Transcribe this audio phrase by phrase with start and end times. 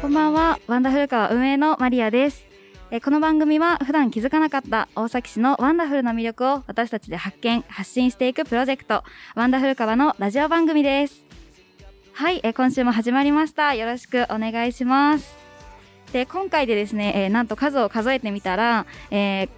[0.00, 0.58] こんばんは。
[0.66, 2.46] ワンダフルカワ運営のマリアです。
[2.90, 9.04] えこの番組は普段気づかなかった大崎市のワンダフルな魅力を私たちで発見発信していくプロジェクト
[9.34, 11.22] ワンダフルカワのラジオ番組です。
[12.14, 13.74] はいえ今週も始まりました。
[13.74, 15.36] よろしくお願いします。
[16.14, 19.48] で今回でですね、え、なんと数を数えてみたら、えー、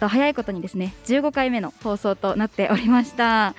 [0.00, 3.54] と早いことにですね15回目の放送となっておりました。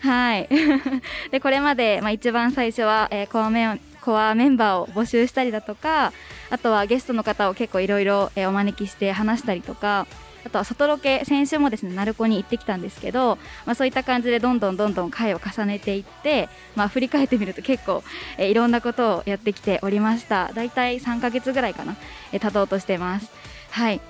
[0.00, 0.48] はい。
[1.30, 6.12] でこれまで、まあ、一番最初は、えー、コアメコアメンバーを募集したりだとか
[6.50, 10.06] あとはゲストの方を結構いろいろお招きして話したりとか
[10.44, 18.04] あとは外ロケ先週もですね鳴子に行ってきたんですけど、まあ、そういった感じでどんどんどんどん回を重ねていって、まあ、振り返ってみると結構、
[18.36, 20.52] え、いろんなことをやってきておりました。
[20.52, 21.96] だいたい3ヶ月ぐらいかな、
[22.30, 23.32] え、経とうとしてます。
[23.70, 24.02] はい。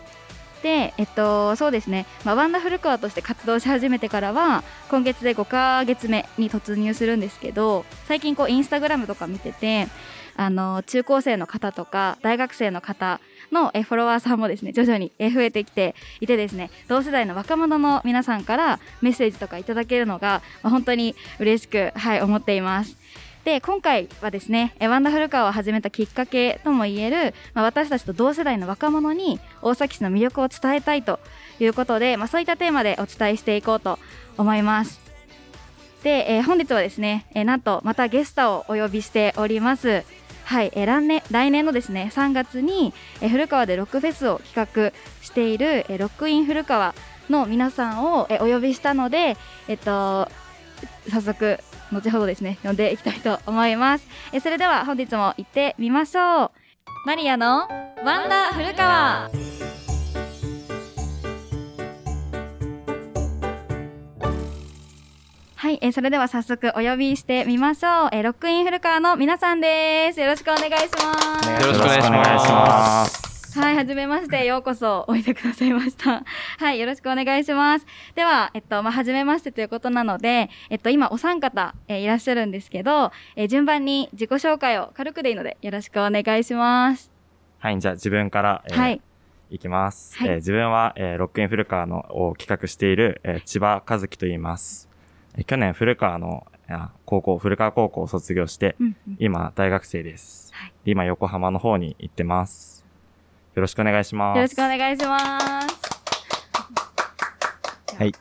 [0.64, 9.88] で、えっと、そうですね、まあ、ワンダフルコアとして活動し始めてからは今月で5ヶ月目に突入するんですけど最近こうインスタグラムとか見てて
[10.36, 13.20] あの中高生の方とか大学生の方
[13.52, 22.96] のフォロワーさんもですね徐々に増えてきていてですね同世代の若者の皆さんからメッセージとかいただけるのが、まあ、本当に嬉しく、はい、思っています。
[23.44, 31.20] で今回はですねワンダフルカーを始めたきっかけともいえる、まあ、私たちと同世代の若者に大崎市の魅力を伝えたいと
[31.60, 33.98] いうことで、まあ、そういったテーマでお伝えしていこうと
[34.38, 35.00] 思います。
[36.02, 40.04] で、えー、本日はですね、えー、なんとまたゲストをお呼びしております。
[40.44, 44.92] はい、えー、来年来年のですね3月に、えー、古川でロックフェスを企画
[45.22, 46.94] している、えー、ロックイン古川
[47.28, 49.36] の皆さんを、えー、お呼びしたので、
[49.68, 50.30] えっと
[51.10, 51.58] 早速
[51.94, 56.50] 後ほどですね呼んでいきたいと思いますえそれでは本日も行ってみましょう
[57.06, 57.68] マリアの
[58.04, 59.30] ワンダ古川
[65.64, 68.08] はい、えー、それでは早速お呼びしてみましょう。
[68.12, 70.20] えー、ロックイン古川の皆さんです。
[70.20, 71.48] よろしくお願いします。
[71.48, 73.33] よろしくお願いします。
[73.60, 76.24] はい、はじめまして、ようこそおいでくださいました。
[76.58, 77.86] はい、よろしくお願いします。
[78.16, 87.12] では、えっと、まあ、はじめましてということなので、えっと、今、お三方、えー、いらっしゃるんですけど、えー、順番に自己紹介を軽くでいいので、よろしくお願いします。
[87.60, 89.00] はい、じゃあ自分から、えー、はい。
[89.50, 90.18] いきます。
[90.18, 94.88] はい、えー、自分は、えー、ロックイン古川のを企画している、えー、千葉和樹と言います。
[95.36, 96.44] えー、去年古川の
[97.04, 100.72] 高校、古川高校を卒業して、うんうん、今大学生です、はい。
[100.86, 102.83] 今横浜の方に行ってます。
[103.54, 104.36] よろしくお願いします。
[104.36, 105.84] よろしくお願いします。
[107.96, 108.12] はい。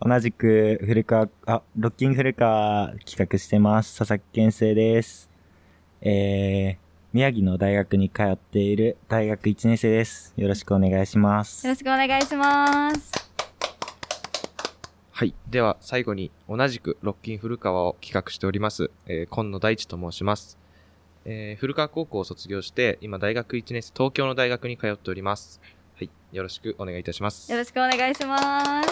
[0.00, 3.96] 同じく、古川、あ、ロッキン古川企画してます。
[3.96, 5.30] 佐々木健生です。
[6.00, 6.78] えー、
[7.12, 10.34] 宮城の大学に通っている大学1年生です。
[10.36, 11.64] よろしくお願いします。
[11.64, 13.12] よろしくお願いします。
[15.12, 15.32] はい。
[15.48, 20.58] では、最後に、同じくロッキン古川を企画しております、えー、今野大地と申します。
[21.26, 25.60] えー、古川高校を卒業して、今大学1年生、東京の大学に通っております。
[25.96, 26.10] はい。
[26.32, 27.50] よろしくお願いいたします。
[27.50, 28.90] よろしくお願いします。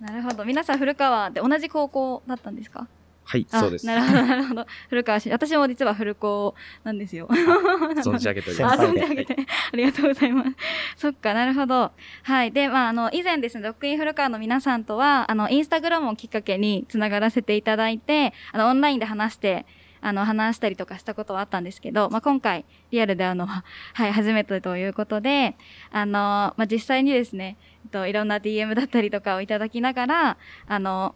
[0.00, 0.44] なるほど。
[0.44, 2.86] 皆さん古川で同じ高校だったんですか？
[3.24, 3.86] はい、そうです。
[3.86, 4.66] なるほど、なるほど。
[4.88, 6.54] 古川市、私も実は古高
[6.84, 7.28] なんですよ。
[7.28, 8.80] 存じ上げております。
[8.80, 9.36] あ、存じ上げて、
[9.72, 10.50] ありがとうございます。
[10.96, 11.92] そっか、なるほど。
[12.22, 12.50] はい。
[12.50, 19.64] で、まあ、あの、以前ですね、ロックイン古川の皆さんとは、あの、インスタグラムをきっかけにつながらせていただいて、あの、オンラインで話して、
[20.00, 23.62] あの、話したりとかしたことはあったんですけど、まあ、今回、リアルであの、 は
[24.06, 25.56] い、初めてということで、
[25.90, 31.14] あの、まあ、実際にですね、えっと、いろんな DM だったりとかをいただきながら、あの、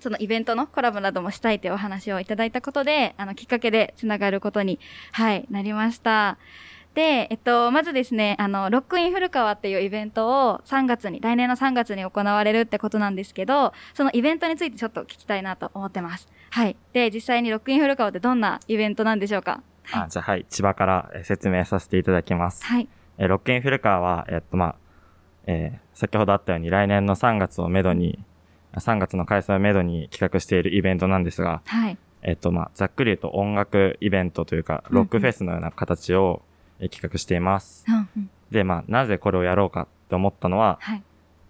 [0.00, 4.80] そのイベントのコラボなどもしたいというお話をいただいたことで、あの、きっかけでつながることに、
[5.12, 6.38] はい、なりました。
[6.94, 16.28] で、えっと、まずですね、あの、ロックイン古川っていうイベントを3月に、来年の3月に行われるってことなんですけど、そのイベントについてちょっと聞きたいなと思ってます。
[16.50, 16.76] はい。
[16.92, 19.62] で、実際にロックイン古川ってどんなイベントなんでしょうか？
[19.84, 22.64] はい、あじゃあはい、千葉から説明させていただきます。
[22.64, 22.88] はい。
[23.18, 24.74] えロックイン古川は、えっと、まあ、
[25.46, 28.18] えー、先ほどあったように来年の3月をめどに、
[28.74, 31.98] 3月の開催をめどに企画しているイベントなんですが、はい。
[32.22, 36.42] えっと、まあ、ざっくり言うと音楽イベントというか、ロックフェスのような形を、
[36.88, 37.84] 企画しています。
[37.88, 41.02] うんうん、で、まあ、なぜこれをやろうかって思ったのは、はい、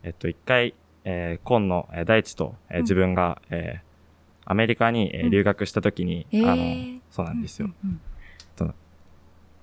[0.02, 0.74] えっと、一回、
[1.04, 7.70] えー、今野大地と、えー、自分が、うん、えー、アメリカに、えー、留学した時に、うん、あの、そうなんですよ。
[7.84, 8.00] うんうん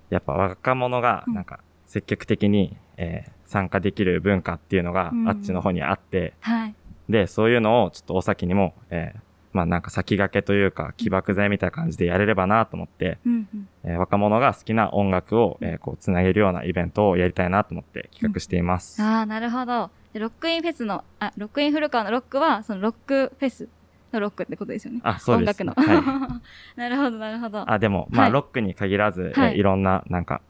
[0.10, 6.76] やっぱ若者が、なんか、積極的に、えー、参加できる文化っていうのが、あっちの方にあって、はい、
[7.08, 9.20] で、そういうのをちょっと大崎にも、えー、
[9.52, 19.02] まあなんか先駆けというか起爆剤みたいな感じでやれればなと思って、うんうんえー、若者が好きな音楽を、えー、こうつなげるようなイベントをやりたいなと思って企画しています。
[19.02, 19.90] うん、ああ、なるほど。
[20.14, 23.68] ロックインフェスの、あ、ロックイン古川のロックは、そのロックフェス
[24.12, 25.02] のロックってことですよね。
[25.04, 25.62] あ、そうです。
[25.62, 25.96] 音楽の。
[25.96, 26.42] は
[26.76, 27.72] い、 なるほど、なるほど。
[27.72, 30.42] あ、でも、まあ、はいロックに限らず、はいえいろんな、なんか、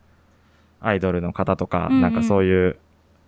[0.80, 2.78] アイドルの方とか、うんうんなんかそういう、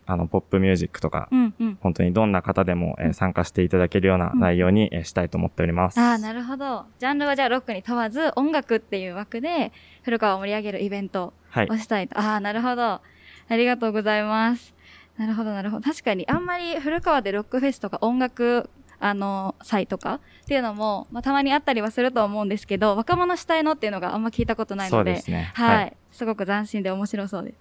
[0.06, 1.78] あの、ポップミュージックとか、うんうん。
[1.82, 6.00] 本当にどんな方でも、えー参加していただけるような内容に、えーしたいと思っております。
[6.00, 6.86] ああ、なるほど。
[7.00, 9.72] ジャンルはじゃあロックに問わず、音楽っていう枠で、
[10.04, 11.78] 古川を盛り上げるイベントはいを。
[11.78, 12.20] したいと。
[12.20, 12.84] ああ、なるほど。
[12.84, 13.02] あ
[13.50, 14.74] りがとうございます。
[15.18, 15.84] なるほど、なるほど。
[15.84, 18.70] 確かに、あんまり古川でロックフェスとか音楽、
[19.00, 25.52] あの、祭とかっていうのも、まあ、たまにあったりはすると思うんですけど、若者主体のっていうのがあんま聞いたことないそので、うですね。
[25.56, 27.58] はい、すごく斬新で面白そうです。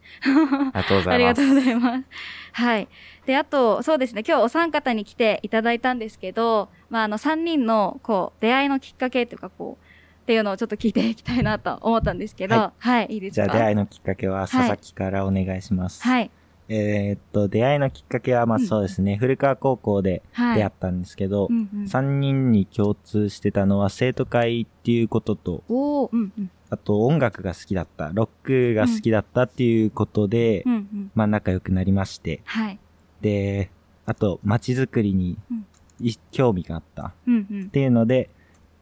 [0.72, 1.08] ありがとうございます。
[1.10, 2.04] ありがとうございます。
[2.52, 2.88] はい。
[3.26, 9.84] で、あと、そうですね、今日お三方に来ていただいたんですけど、まあ、あの、三人の、こう、出会いのきっかけっていうか、こう、
[10.22, 16.02] っていうのをちょっと聞いていきたいなと思ったんですけど、は、はいい、いですじゃかあ出会いのきっかけは佐々木からお願いします。
[16.02, 16.30] はい。
[16.68, 20.58] えーっと、出会いのきっかけは、まあうんそうですね、古川高校ではい。
[20.58, 26.50] 出会ったんですけど、うんうん、3人に共通してたのは生徒会っていうことと、うんうん。
[26.70, 31.10] あと音楽が好きだった、ロックが好きだったっていうことで、うんうん。
[31.14, 32.78] まあ仲良くなりまして、はい。
[33.20, 33.70] で、
[34.06, 35.66] あと街づくりにうん
[36.00, 37.70] い興味があったっうんうん。
[37.70, 38.30] ていうので、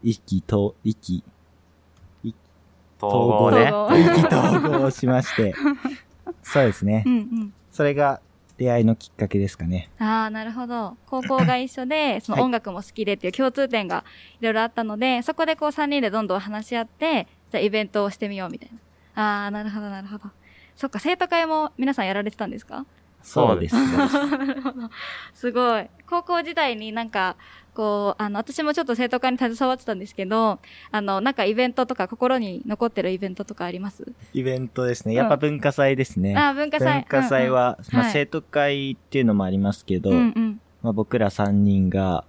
[0.02, 1.24] 意気と、意気、
[3.00, 3.72] 統合合ね。
[3.72, 5.54] 統合意気統合しまして、
[6.42, 7.08] そうですねう。
[7.10, 7.52] んうん。
[7.70, 8.20] それが
[8.58, 9.88] 出会いのきっかけですかね。
[9.98, 10.96] ああ、なるほど。
[11.06, 14.04] 高校が一緒で、その音楽も好きでっていう共通点が
[14.40, 18.70] いろいろあったので、そこでこう3人でどんどん話し合って、じゃあイベントをしてみようみたい
[19.14, 19.22] な。
[19.42, 20.24] ああ、なるほど、なるほど。
[20.76, 22.84] そっか、生徒会も皆さんやられてたんですか？
[23.22, 23.96] そうですね。
[23.96, 24.06] な
[24.54, 24.90] るほど。
[25.34, 25.86] すごい。
[26.08, 27.36] 高校時代になんか、
[27.74, 30.60] こう、あの、私もちょっと生徒会に携わってたんですけど、
[30.92, 34.06] あの、なんかイベントとか心に残ってるイベントとかあります？
[34.34, 35.14] イベントですね。
[35.14, 36.36] うんやっぱ文化祭ですね。
[36.36, 36.92] ああ、文化祭。
[36.94, 40.60] 文化祭は、まあ、うんうんはい生徒会っていうのもありますけど、うんうん。
[40.82, 42.24] まあ、僕ら3人が、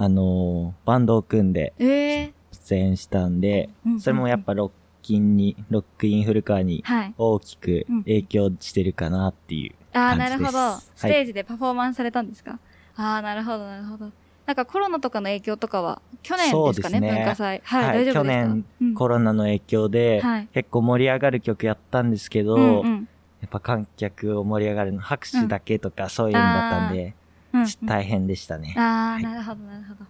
[0.00, 1.86] あのーバンドを組んでえ
[2.22, 4.70] え出演したんで、それもやっぱロッ
[5.02, 7.14] キンに、ロックインフルカーにはい。
[7.16, 9.74] 大きくうん影響してるかなっていう。
[9.96, 10.58] ああ、感じですなるほど。
[10.58, 12.58] はいステージでパフォーマンスされたんですか、
[12.96, 14.10] ああ、なるほど、なるほど。
[14.46, 17.60] なんかコロナとかの影響とかは、去年ですかね、そうですね文化祭。
[17.64, 18.20] はい、はい大丈夫ですか？
[18.20, 23.08] 去年、うんコロナの影響で、はい結構盛り上がる曲やったんですけど、うんうん
[23.40, 27.14] やっぱ観客を盛り上がるの拍手だけとかそういうのだったんで、
[27.52, 28.74] うん大変でしたね。
[28.76, 30.04] ああ、はいなるほど、なるほど。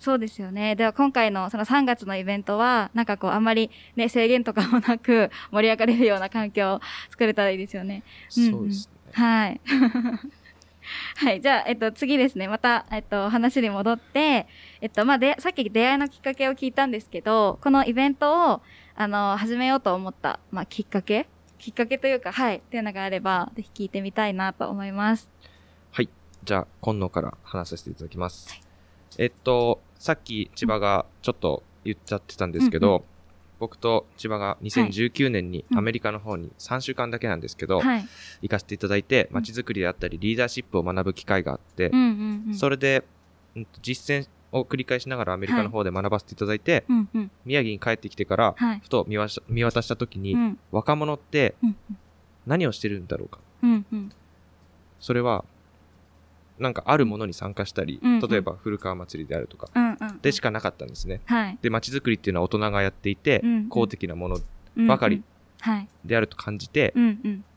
[0.00, 0.76] そうですよね。
[0.76, 6.80] では今回のその3月のイベントは、なんかこうあんまりね、制限とかもなく盛り上がれるような環境を
[7.10, 8.02] 作れたらいいですよね。
[8.30, 9.12] そうですね。
[9.12, 9.60] はい。
[11.16, 11.40] はい。
[11.42, 12.48] じゃあ、えっと、次ですね。
[12.48, 14.46] また、えっと、話に戻って、
[14.80, 18.62] えっと、まあ、で、さっき出会いのきっかけを聞いたんですけど、このイベントを、
[18.96, 21.28] あの、始めようと思った、まあ、きっかけ？
[21.58, 22.56] きっかけというか、はい。
[22.56, 25.28] っていうのがあれば、ぜひ聞いてみたいなと思います。
[25.92, 26.08] はい。
[26.42, 28.69] じゃあ、今野から話させていただきます。
[29.18, 33.02] えっと、さっき千葉がちょっと言っちゃってたんですけど、うん
[33.60, 38.08] 僕と千葉が2019年にうんアメリカの方に3週間だけなんですけど、はい。
[38.40, 42.54] 行かせていただいて、うん街づくりであったり、リーダーシップを学ぶ機会があってうん、うんうん。
[42.54, 43.04] それで、
[43.82, 47.30] 実践を繰り返しながらアメリカの方で学ばせていただいて、うんうん。
[47.44, 48.80] 宮城に帰ってきてから、はい。
[48.82, 49.28] ふと見渡
[49.82, 51.76] した時に、うん若者ってうん
[52.46, 53.40] 何をしてるんだろうか。
[53.62, 54.12] うんうん。
[55.00, 55.44] それは、
[56.60, 59.68] なんかあるものに参加したり、うんうん例えば古川祭りであるとか。
[60.20, 61.20] でしかなかったんですね。
[61.24, 61.58] はい。
[61.62, 64.38] で、街づくりっていうのは大人がやっていて、うんうん公的なもの
[64.76, 65.22] うんばかり。
[65.60, 65.88] はい。
[66.04, 66.94] であると感じて。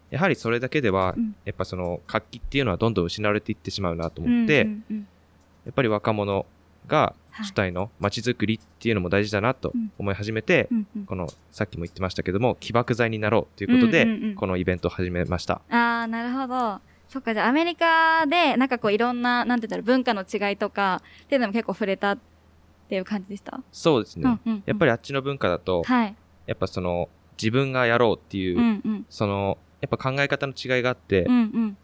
[0.09, 4.67] やはりそれだけでは、うんやっぱその活気っていうのはどんどん失われていってしまうなと思って、
[5.65, 6.45] やっぱり若者
[6.87, 10.69] がはい主体の街づくりっていうのも大事だなとうん思い始めて、
[11.07, 15.61] このさっきも言ってましたけども起爆剤になろうということで、このイベントを始めました。
[15.69, 16.79] ああ、なるほど。
[17.13, 22.17] そっか、じゃあアメリカで、なんかこういろんな、なんて言ったら文化の違いとか、っていうのも結構触れたっ
[22.89, 23.61] ていう感じでした？
[23.71, 24.23] そうですね。
[24.25, 26.15] うんうんうんやっぱりあっちの文化だと、はい。
[26.47, 29.05] やっぱその自分がやろうっていう、うんうん。
[29.09, 31.77] そのやっぱ考え方の違いがあって、うんうん。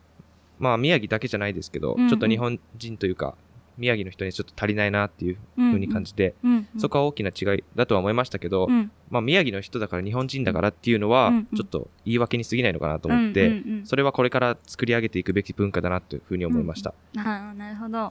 [0.58, 3.36] まあ宮城だけじゃないですけど、うんうんちょっと日本人というか
[3.80, 6.80] 宮城の人にちょっと足りないなっていううん風に感じて、うんうん。
[6.80, 16.94] そこは大きな違いだとは思いましたけど、うん、まあ宮城の人だから日本人だからっていうのはちょっと言い訳に過ぎないのかなと思って、うんうんうんそれはこれから作り上げていくべき文化だなというふうに思いました。
[17.18, 18.10] ああ、なるほど。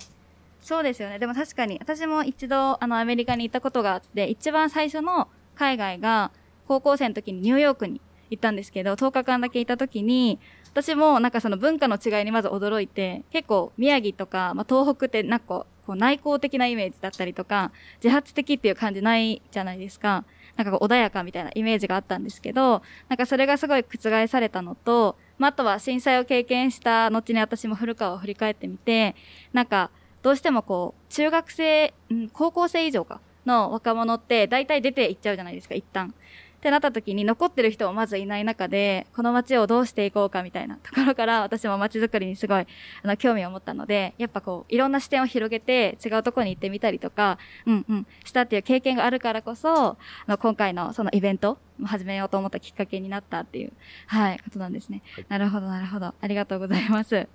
[0.61, 1.19] そうですよね。
[1.19, 6.31] でも確かに、私も一度、あの、アメリカに行ったことがあって、一番最初の海外が、
[6.67, 10.39] 高校生の時にニューヨークに行ったんですけど、10日間だけいた時に、
[10.71, 20.25] 私もなんかその文化の違いにまず驚いて、結構宮城とか、まあ、東北ってなんかこう内向的なイメージだったりとか、自発的っていう感じないじゃないですか。
[20.57, 29.15] なんかこう穏やかみたいなイメージがあったんですけど、なんかそれがすごい覆されたのと、まあ、あとは震災を経験した後に私も古川を振り返ってみて、
[29.53, 31.95] なんか、どうしてもこう、中学生、
[32.33, 36.15] 高校生以上か、の若者って大体出ていっちゃうじゃないですか、一旦。
[36.59, 42.67] ってなった時に残ってる人もまずいない中で、この街をどうしていこうかみたいなところから私も街づくりにすごい、
[43.03, 49.97] あの、興味を持ったので、やっぱこう、いろんな視点を広げて違うところに行ってみたりとか、うんうん、したっていう経験があるからこそ、あ
[50.27, 53.73] の、今回のそのイベント始めようと思ったきっかけになったっていう、
[54.09, 55.03] はい、ことなんですね。
[55.15, 56.13] はい、なるほど、なるほど。
[56.21, 57.29] ありがとうございます。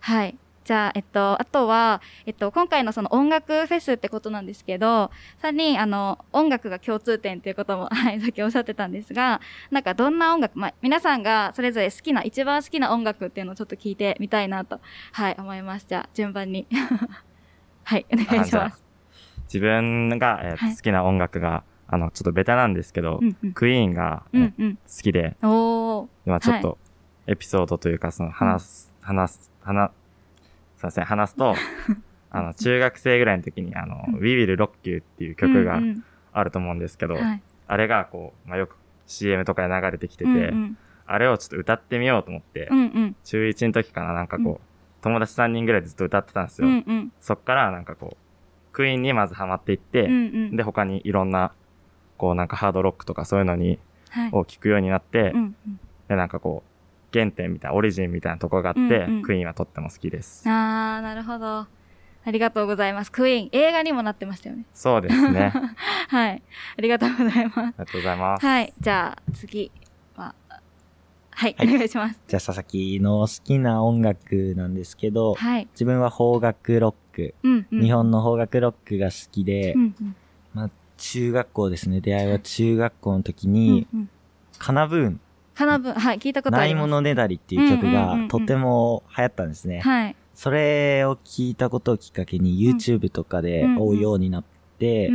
[0.00, 0.38] はい。
[0.70, 5.10] じゃあ、えっと、あとは、えっと、今回のその音楽フェスってことなんですけど、
[5.42, 9.40] 3人、あの、音楽が共通点っていうことも、 はい、さっきおっしゃってたんですが、
[9.72, 14.78] なんかどんな音楽、まあ、皆さんがそれぞれ好きな、一番好きな音楽っていうのをちょっと聞いてみたいなと、
[15.10, 15.86] はい、思います。
[15.88, 16.68] じゃあ、順番に。
[17.82, 18.84] はい、お願いします。
[19.52, 26.78] 自分が、えーはい、好きな音楽が、あの、ちょっとベタなんですけど、うんうん、クイーンが、うんうん、好きで、今ちょっと、
[27.26, 29.90] エピソードというか、その話す、うん、話す、話、
[30.80, 31.54] すいません、話すと、
[32.30, 35.78] あの、中学生ぐらいの時に、あの、うん、We Will Rock You っていう曲が
[36.32, 44.58] あると思うんですけど、うんうん、あれがこう、まあ、よく CM とかで流れてきてて、うんうん、あれをちょっと歌ってみようと思って、うんうん、中1の時かな、なんかこう、うん、
[45.02, 46.68] 友達3人ぐらいずっと歌ってたんですよ。
[46.68, 50.14] うんうん、そっからなんかこう、クイーンにまずハマっていって、うんう
[50.52, 51.52] ん、で、他にいろんな、
[52.16, 56.69] こうなんかハードロックとかそういうのに、はい、を聞くようになって、うんうん、で、なんかこう、
[57.12, 60.48] 原点みたいな、オリジンみたいなところがあって、うんうん、クイーンはとっても好きです。
[60.48, 61.66] あー、なるほど。
[62.22, 63.12] ありがとうございます。
[63.12, 64.64] クイーン、映画にもなってましたよね。
[64.74, 65.52] そうですね。
[66.08, 66.42] はい。
[66.76, 67.58] ありがとうございます。
[67.58, 68.46] ありがとうございます。
[68.46, 68.72] はい。
[68.78, 69.72] じゃあ、次
[70.16, 70.34] は、
[71.30, 72.20] はい、はい、お願いします。
[72.28, 80.16] じゃあ、佐々木の好きな音楽なんですけど、はい、自分は邦楽ロック、うんうん、日本の邦楽ロックが好きで、うんうん、
[80.52, 82.02] まあ、中学校ですね。
[82.02, 84.10] 出会いは中学校の時に、うんうん、
[84.58, 85.20] カナブーン
[85.60, 86.80] かなぶ、はい、聞いたことあります。
[86.80, 89.80] ないものねだりっていう曲がとても流行ったんですね。
[89.80, 90.16] はい。
[90.34, 94.44] それを聞いたことをきっかけに YouTube とかで追うようになっ
[94.78, 95.10] て、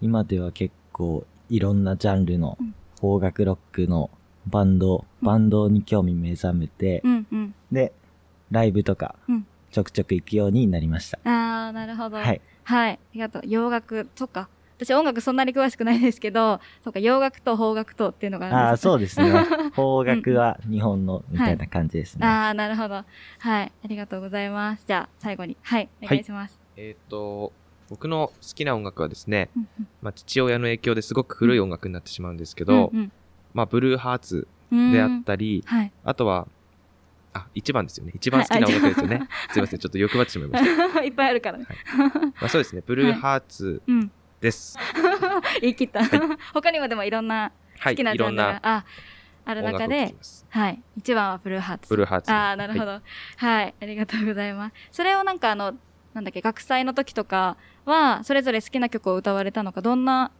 [0.00, 2.56] 今では結構いろんなジャンルの
[3.00, 4.08] 邦楽ロックの
[4.46, 7.02] バンド、バンドに興味目覚めて、
[7.70, 7.92] で、
[8.50, 9.14] ライブとか
[9.72, 11.18] ちょくちょく行くようになりました。
[11.24, 12.16] ああ、なるほど。
[12.16, 12.40] はい。
[12.64, 12.92] はい。
[12.92, 13.42] ありがとう。
[13.44, 14.48] 洋楽とか。
[14.84, 19.32] 私音楽そんなに詳しくないですけど、そうか、洋楽と邦楽とっていうのがあるんですああ、そうですね。
[19.74, 22.26] 邦楽は日本のみたいな感じですね。
[22.26, 22.94] はい、ああ、なるほど。
[22.94, 23.04] は
[23.62, 23.72] い。
[23.84, 24.84] ありがとうございます。
[24.86, 25.56] じゃあ、最後に。
[25.62, 25.88] はい。
[26.02, 26.58] お願いします。
[26.76, 27.52] はい、えっ、ー、と、
[27.88, 29.50] 僕の好きな音楽はですね、
[30.00, 33.12] まあ、父親の影響ですごく古い音楽になってしまうんですけど、うんうん、
[33.52, 36.48] まあ、ブルーハーツであったり、はい、あとは、
[37.34, 38.12] あ、一番ですよね。
[38.14, 39.16] 一番好きな音楽ですよね。
[39.16, 39.78] はい、すいません。
[39.78, 41.02] ちょっと欲張ってしまいました。
[41.04, 41.66] いっぱいあるからね。
[41.66, 42.82] はい、まあ、そうですね。
[42.86, 43.82] ブルーハーツ
[44.42, 44.76] です。
[45.62, 46.04] 言い切った。
[46.04, 46.10] はい、
[46.52, 48.84] 他にもでもいろんな好きなジャンルが、はい、あ
[49.44, 50.14] ある中で、
[50.50, 50.82] はい。
[50.96, 51.88] 一番はブルーハーツ。
[51.88, 52.32] ブルーハーツ。
[52.32, 53.02] ああ、なるほど、はい。
[53.36, 53.74] はい。
[53.80, 54.74] ありがとうございます。
[54.90, 55.74] それをなんかあの、
[56.12, 60.32] なんだっけ、学祭の時とかは、それぞれ好きな曲を歌われたのか、どんな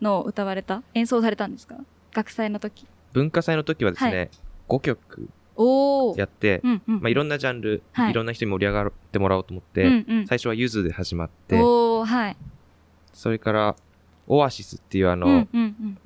[0.00, 0.82] のを歌われた？
[0.94, 1.76] 演奏されたんですか？
[2.12, 2.86] 学祭の時。
[3.12, 4.30] 文化祭の時はですね、はい、
[4.68, 5.28] 5曲
[6.16, 12.36] やって、うんうん、まあ、いろんなジャンル、はい、いろんな人に盛り上がってもらおうと思って、うんうん、最初はゆずで始まって、おはい、
[13.12, 13.76] それから、
[14.26, 15.98] オアシスっていうあの、うんうんうん、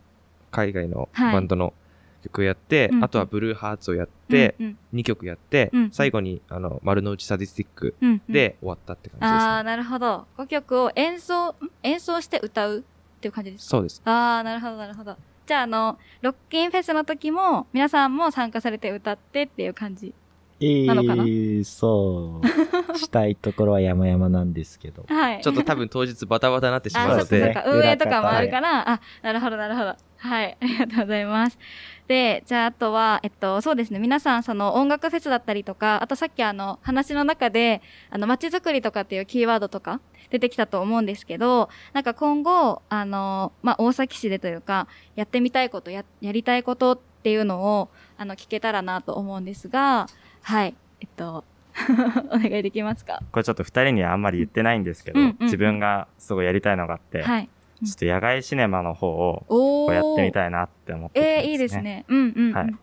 [0.50, 1.74] 海外のバンドの
[2.22, 7.94] 曲をやって、はい、あとはブルーハーツをやって、うんうん、2曲やって、うんうん、最後にあの丸の内サディスティック
[8.30, 10.26] で終わったって感じです、ね、ああ、なるほど。
[10.38, 12.82] 5曲を演奏、演奏して歌うっ
[13.20, 13.70] ていう感じですか？
[13.72, 14.00] そうです。
[14.06, 15.18] ああ、なるほど、なるほど。
[15.46, 20.14] じゃあ、あの、ロッキンフェスの時も、皆さんも参加されて歌ってっていう感じ？
[20.60, 22.98] なのかな、えー、そう。
[22.98, 25.04] したいところは山々なんですけど。
[25.12, 25.40] はい。
[25.42, 27.54] ちょっと多分当日バタバタになってしまうので。
[27.56, 29.96] あ、運営とかもあるから、はい、あ、なるほど、なるほど。
[30.18, 30.56] はい。
[30.60, 31.58] ありがとうございます。
[32.06, 33.98] で、じゃあ、あとは、えっと、そうですね。
[33.98, 50.06] 皆さん、その音楽フェスだったりとか、あとさっきあの、話の中で、あの、街づくりとかっていうキーワードとか出てきたと思うんですけど、なんか今後、あの、まあ、大崎市でというか、やってみたいこと、や、やりたいことっていうのを、あの、聞けたらなと思うんですが、
[50.44, 50.74] はい。
[51.00, 51.44] えっと、
[52.30, 53.20] お願いできますか？
[53.32, 57.48] これちょっと二人にはあんまり言ってないんですけど、うんうん、自分がすごいやりたいのがあって、はい、
[57.84, 59.08] ちょっと野外シネマの方
[59.48, 62.04] をやってみたいなって思ってて、ね、えー、いいですね。
[62.08, 62.76] うんうん、はい。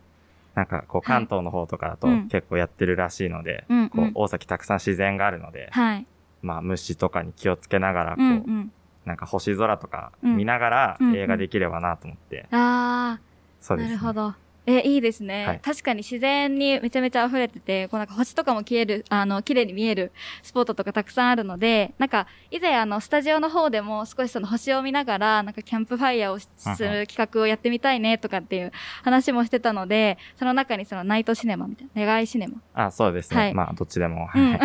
[0.54, 6.06] なんかこう関東の方とかだと結構やってるらしいので、はい、こう大崎たくさん自然があるので、はい、
[6.42, 8.30] まあ虫とかに気をつけながらこう、うん。
[8.30, 8.72] うん、
[9.06, 12.48] なんか星空とか見ながら映画できればなと思って。
[12.52, 13.20] うん、ああ、
[13.60, 14.34] そうです、ね、なるほど。
[14.64, 26.48] え、いいですね、はい、確かに自然にめちゃめちゃ溢れてて、こうなんか星とかも消える、あの、綺麗に見えるスポットとかたくさんあるので、なんか、以前あの、スタジオの方でも少しその星を見ながら、なんかキャンプファイヤーをす
[26.84, 32.60] る企画をやってみたいねとかっていう話もしてたので、その中にそのナイトシネマみたいな、願いシネマ。
[32.74, 33.40] あ、そうですね。
[33.40, 34.26] はい、まあ、どっちでも。
[34.26, 34.42] はい。
[34.42, 34.58] うん、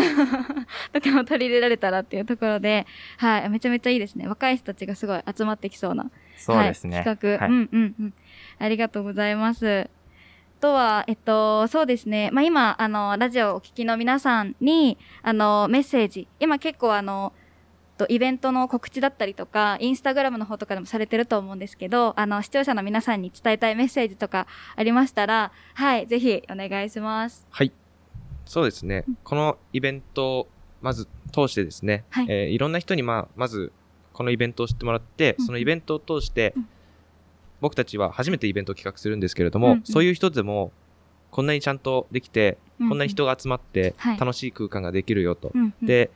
[0.94, 2.86] とかも取り入れられたらっていうところで、
[3.18, 4.27] はい、めちゃめちゃいいですね。
[4.27, 6.12] 若い人たちがすごい集まってきそうな。
[6.38, 6.98] そうですね。
[6.98, 8.13] はい、企画、はい、うんうんうん。
[8.60, 9.89] ありがとうございます。
[10.60, 12.29] とは、えっと、そうですね。
[12.32, 17.34] まあ、今、あの、ラジオをお聞きの皆さんに、あの、メッセージ、今結構あの、
[17.98, 27.48] とイベントの告知だったりとか、インスタグラムの方とかでもされてると思うんですけど、あの、視聴者の皆さんに伝えたいメッセージとかありましたら、はい、ぜひお願いします。
[27.50, 27.72] はい。
[28.46, 29.03] そうですね。
[29.08, 30.48] うん、このイベントを、
[30.82, 33.74] まず通してですね、はい、えー、いろんな人に、まあ、まず、
[34.18, 36.68] このイベントを知ってもらって、そのイベントを通して、うん。
[37.62, 40.72] 僕たちは初めてイベントを企画するんですけれども、うんうん、そういう人でも、
[41.30, 45.52] こんなにちゃんとできて、うんうん、こんなに人が集まって、楽しい空間ができるよと。
[45.54, 46.10] はい、で、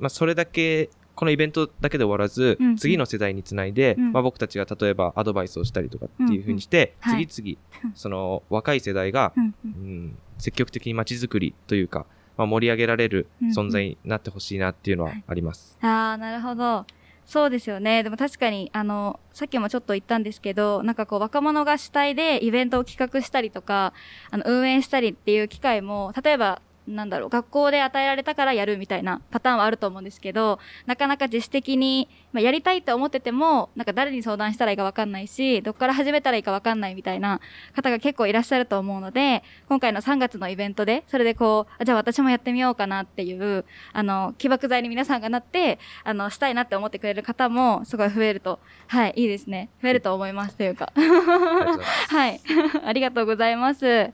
[0.00, 12.04] まあ、それだけ、このイベントだけで終わらず、うんうん、次の世代につないで、うん、まあ、僕たちが例えばアドバイスをしたりとかっていうふうにして、うんうん、次々、はい、その若い世代が、うん、うん、積極的に街づくりというか、
[12.38, 15.76] まあ、盛り上げられる存在になってほしいなっていうのはあります。
[15.82, 16.86] うんうん、ああ、なるほど。
[17.26, 18.02] そうですよね。
[18.02, 23.92] でも確かに、あの、さっきもちょっと言ったんですけど、なんかこう若者が主体でイベントを企画したりとか、
[24.30, 37.40] あの、運営したりっていう機会も、例えばなんだろう、学校で与えられたからやるみたいなパターンはあると思うんですけど、なかなか自主的に、まあ、やりたいって思ってても、なんか誰に相談したらいいかわかんないし、どっから始めたらいいかわかんないみたいな
[37.74, 49.70] 方が結構いらっしゃると思うので、今回の3月のイベントで、それでこう、じゃあ私もやってみようかなっていう、あの、起爆剤に皆さんがなって、あの、したいなって思ってくれる方も、すごい増えると、はい、いいですね。
[49.82, 50.92] 増えると思いますというか。
[52.08, 52.40] はい。
[52.84, 54.12] ありがとうございます。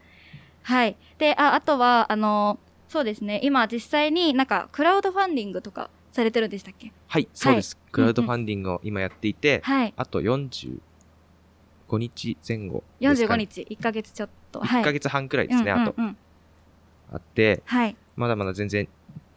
[0.63, 0.97] はい。
[1.19, 2.59] で、あ、あとは、あの、
[2.95, 3.41] そうですね。
[3.43, 6.93] 今実際になんかクラウドファンディングとかされてるんでしたっけ？
[7.09, 7.77] はい、そうです。
[7.91, 10.79] クラウドファンディングを今やっていて、はい、あと45
[11.91, 13.47] 日前後ですか、ね。
[13.47, 14.61] 45日、1ヶ月ちょっと。
[14.61, 15.97] 1ヶ月半くらいですね、あと。
[17.13, 18.87] あって、はい、まだまだ全然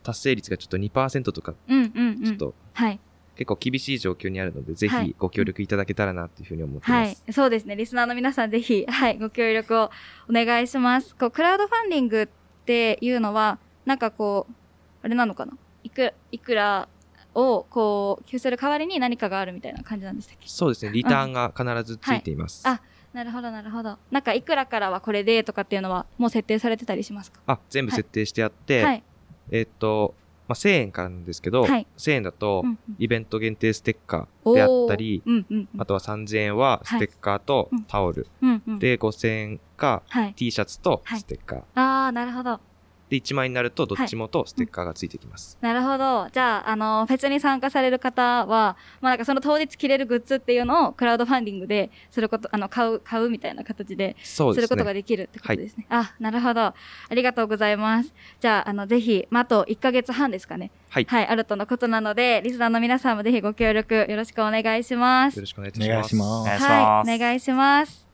[0.03, 2.99] 達成率がちょっと2%とか、うんうんうん、ちょっと、はい、
[3.35, 7.23] 結構厳しい状況にあるので、ぜひご協力いただけたらなというふうに思ってます。
[7.23, 7.33] はい。
[7.33, 7.75] そうですね。
[7.75, 9.89] リスナーの皆さんぜひ、はい、ご協力を
[10.29, 11.15] お願いします。
[11.15, 12.29] こう、クラウドファンディング
[12.67, 14.53] っていうのは、なんかこう、
[15.01, 15.53] あれなのかな？
[15.85, 16.89] いくいくら
[17.33, 20.49] をこう、寄付する代わりに何かがあるみたいな感じなんでしたっけ？
[20.49, 20.91] そうですね。
[20.91, 22.63] リターンが必ずついています。
[22.65, 23.97] うんはい、あ、なるほど、なるほど。
[24.11, 27.39] なんか、いくらからはこれでとかっていうのは、もう設定されてたりしますか？
[27.47, 29.03] あ、全部設定してあって、はい、
[29.51, 30.13] えー、っと、
[30.47, 32.63] まあ、1000円からなんですけど、はい、1000円だと、
[32.97, 38.27] イベント限定ステッカーであったり、うんうん、あとは3000円はステッカーとタオル。
[38.41, 40.03] はい、で、5000円か、
[40.35, 41.59] T シャツとステッカー。
[41.75, 42.59] ああ、なるほど。
[43.09, 45.57] で、1枚になるとどっちもとステッカーがついてきます。
[45.61, 46.29] はいうん、なるほど。
[46.31, 54.67] じゃあ、あの、フェスに参加される方は、まあなんかその当日着れるグッズっていうのをクラウドファンディングですること、あの、買う、買うみたいな形で、そうですね。
[54.67, 55.85] することができるってことですね。
[55.89, 56.61] はい、あ、なるほど。
[56.61, 56.75] あ
[57.11, 58.13] りがとうございます。
[58.39, 60.71] じゃあ、あの、ぜひ、まあ、あと1ヶ月半ですかね。
[60.89, 61.05] はい。
[61.07, 65.35] はい、あるとのことなので、リスナーの皆さんもぜひご協力よろしくお願いします。
[65.35, 65.89] よろしくお願いします。
[65.89, 66.65] お願いします。
[66.65, 68.07] はい、お願いします。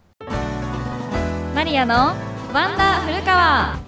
[1.56, 3.83] マリアのワンダー古川。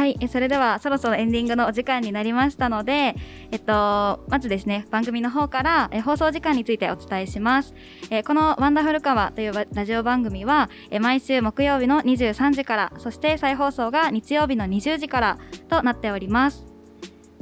[0.00, 3.14] はい、それではそろそろエンディングのお時間になりましたので、
[3.50, 7.74] えっと、まずですね、番組の方からえ放送時間についてお伝えします。
[8.08, 16.64] えこのワンダフルカワというラジオ番組は、え毎週木曜日の23時から、そして再放送が日曜日の20時からとなっております。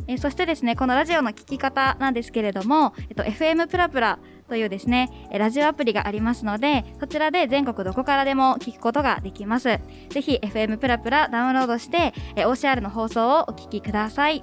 [0.08, 9.78] えそしてですね、このラジオの聞き方なんですけれども、えっと、FM プラプラというですね、ラジオアプリがありますので、そちらで全国どこからでも聞くことができます。
[10.08, 14.42] ぜひ FM プラプラダウンロードして、OCR の放送をお聞きください。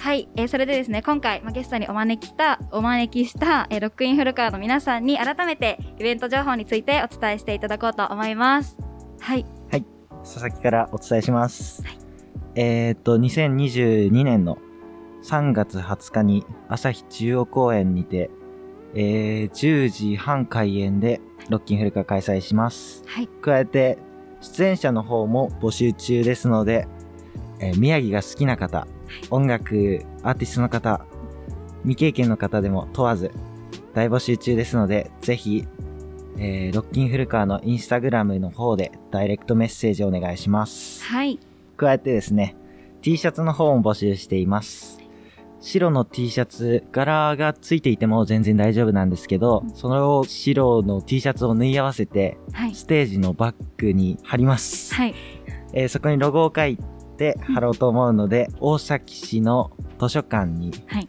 [0.00, 8.78] はい、えー、それでですね、今回、まあ、ゲストにお招きした、お招きした、えー、ロックインフルカーの皆さんに改めてイベント情報についてお伝えしていただこうと思います。
[9.20, 9.44] はい。
[9.70, 9.84] はい、
[10.22, 11.82] 佐々木からお伝えします。
[11.82, 11.98] はい、
[12.54, 14.56] えー、っと、2022年の
[15.22, 18.30] 3月20日に朝日中央公園にて、
[18.94, 23.02] えー、10時半開演でロッキンフルカ開催します。
[23.06, 23.28] はい。
[23.40, 23.98] 加えて、
[24.40, 26.88] 出演者の方も募集中ですので、
[27.58, 28.86] えー、宮城が好きな方、
[29.30, 31.04] 音楽、アーティストの方、
[31.82, 33.30] 未経験の方でも問わず、
[33.94, 35.66] 大募集中ですので、ぜひ、
[36.38, 41.02] えー、ロッキンフルカーのインスタグラムの方でダイレクトメッセージをお願いします。
[41.04, 41.38] はい。
[41.76, 42.56] 加えてですね、
[43.02, 44.99] T シャツの方も募集しています。
[45.60, 54.94] 白の T シャツ、柄がついていても全然大丈夫なんですけど、その白の T シャツを縫い合わせて、はい、ステージのバッグに貼ります。
[54.94, 55.14] はい。
[55.72, 56.78] えー、そこにロゴを書い
[57.16, 59.70] て貼ろうと思うので、うん、大崎市の
[60.00, 61.08] 図書館に、はい、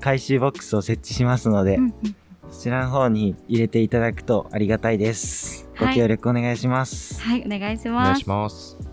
[0.00, 1.94] 回収ボックスを設置しますので、うんうん
[2.52, 5.70] そちらの方に入れていただくとありがたいです。
[5.80, 7.18] ご協力お願いします。
[7.20, 8.08] はい、はい、お願いします。
[8.08, 8.91] お願いします。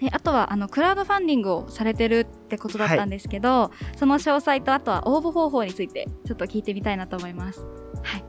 [0.00, 7.64] であとはあのクラウドファンディングをされてるってことだったんですけど、はい、その詳細とあとは応募方法についてちょっと聞いてみたいなと思います。
[8.02, 8.24] はい。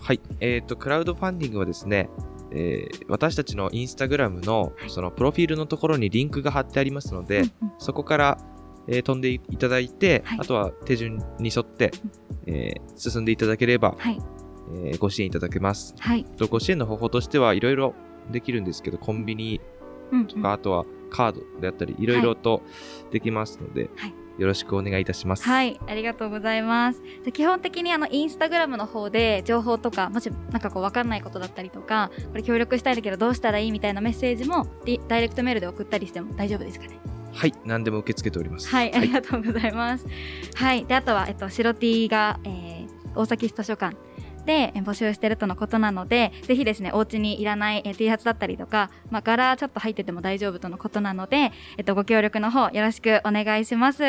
[0.00, 0.20] はい。
[0.40, 2.08] えっ、ー、と、クラウドファンディングはですね、
[2.52, 7.44] えー、私たちのインスタグラムのそのプロフィールのところにリンクが貼ってありますので、
[7.78, 8.38] そこから、
[8.88, 11.92] えー、飛んでいただいて、はい、あとは手順に沿って、
[12.46, 14.18] えー、進んでいただければ、はい、
[14.74, 15.94] えー、ご支援いただけます。
[15.98, 17.94] はい、とご支援の方法としてはいろいろ
[18.30, 19.68] できるんですけど、コンビニとか、
[20.12, 22.62] うんうん、あとはカードであったり、いろいろと
[23.10, 25.42] できますので、はい、よろしくお願いいたします。
[25.44, 27.02] はい、ありがとうございます。
[27.32, 34.66] 基本的にあの、インスタグラムの方で情報とか、もしなんかこうわかんないことだったりとか、これ協力したいんだけどどうしたらいいみたいなメッセージも、
[35.08, 36.98] ダイレクトメールで送ったりしても大丈夫ですかね？
[37.32, 38.68] はい、何でも受け付けております。
[38.68, 40.06] はい、ありがとうございます。
[40.54, 43.96] はい、で、あとは、えっと、白 T が、えー、大崎市図書館
[44.50, 54.02] で募集してるとのことなので、ぜひですね、お家にいらない T シャツだったりとか、まあ、柄ちょっと入ってても大丈夫とのことなので、えっと、ご協力の方よろしくお願いします。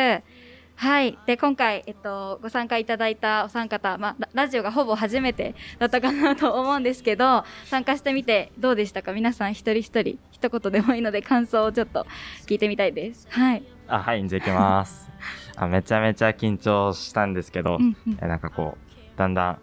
[0.75, 1.15] はい。
[1.27, 9.13] で、今回、えっと、ご参加いただいたお三方、まあ、ラジオがほぼ初めてだったかなと思うんですけど、参加してみてどうでしたか？
[9.13, 12.07] 皆さん一人一人、一言でもいいので感想をちょっと
[12.47, 13.27] 聞いてみたいです。
[13.29, 13.63] はい。
[13.87, 15.07] あ、はい、じゃあ行きます。
[15.57, 19.59] あめちゃめちゃ緊張したんですけど、うんうん、えなんかこう、だんだん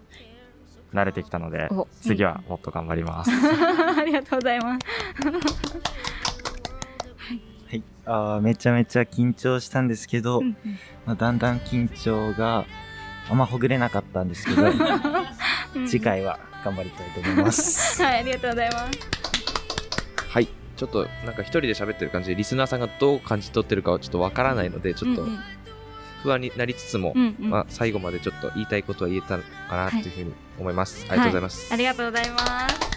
[0.93, 1.69] 慣れてきたので、
[2.01, 3.31] 次はもっと頑張ります。
[3.97, 4.79] ありがとうございます。
[7.69, 10.57] はい、あめちゃめちゃ緊張したんですけど、うんうん、
[11.05, 12.65] まあ、だんだん緊張が
[13.29, 14.63] あんまほぐれなかったんですけど、
[15.75, 18.01] うん、次回は頑張りたいと思います。
[18.03, 18.99] はい、ありがとうございます。
[20.29, 25.39] はい、ちょっとなんか一人で喋ってる感じでリスナーさんがどう感じ取ってるかはちょっとわからないので、ちょっと、うんうん
[26.23, 32.88] 不安になりつつも、うんうん、まあ、最後までちょっと言いたいことは言えたのかなというふうに思います、はい、ありがとうございます、はい、ありがとうございます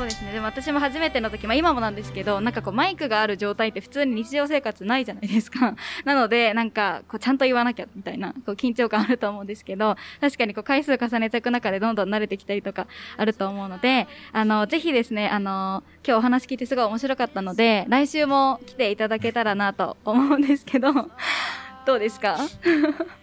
[0.00, 0.32] そうですね。
[0.32, 5.76] でも私も初めての時、まあ、今もなんですけどなんかこうマイクがある状態って普通に日常生活ないじゃないですか。
[6.06, 12.86] なのでなんかこうちゃんと言わなきゃみたいなこう緊張感あると思うんですけど確かにこう回数重ねていく中でどんどん慣れてきたりとか
[13.18, 21.10] あると思うのであのぜひですねあの今日お話聞いてすごい面白かったので来週も来ていただけたらなと思うんですけど。
[21.86, 22.36] どうですか？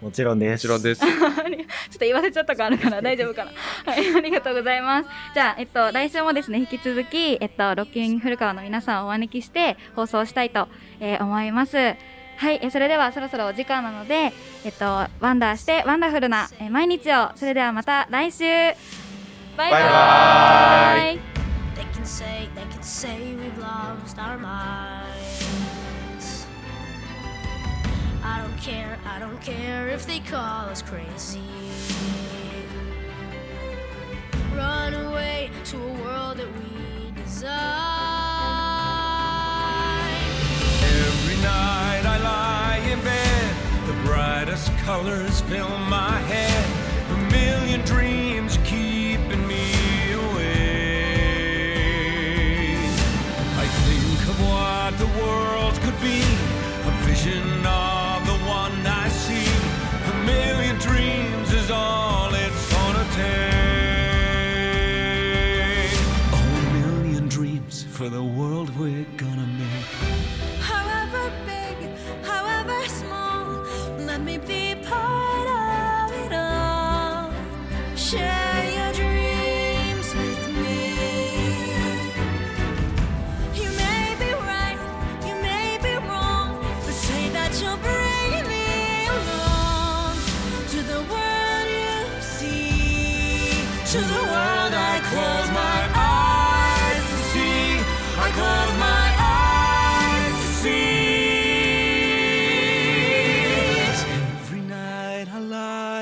[0.02, 0.67] もちろんです。
[0.67, 1.02] もちろんです。
[1.06, 1.12] ちょっ
[1.93, 3.52] と言わせちゃったかあるかな大丈夫かな？
[3.91, 5.10] はい、 ありがとうございます。
[5.34, 10.67] じゃあ、えっと、来週もですね、引き続き、えっと、ロッキン古川の皆さんをお招きして放送したいと、
[11.00, 11.78] えー、思います。
[11.78, 14.32] はい、えそれではそろそろお時間なので、
[14.63, 14.86] えっと、
[15.20, 18.43] ワンダーしてワンダフルな、え毎日を、それではまた来週
[19.58, 19.80] バイバ
[21.13, 21.20] イ
[28.30, 31.42] I don't care, I don't care if they call us crazy.
[34.54, 37.58] Run away to a world that we design.
[40.84, 43.56] Every night I lie in bed,
[43.88, 46.47] the brightest colors fill my head.
[68.08, 69.46] For the world we're gonna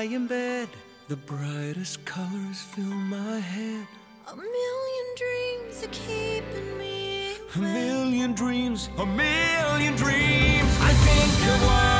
[0.06, 0.68] Lie in bed,
[1.08, 3.86] the brightest colors fill my head.
[4.30, 7.32] A million dreams are keeping me.
[7.56, 10.72] A million dreams, a million dreams.
[10.80, 11.95] I think of what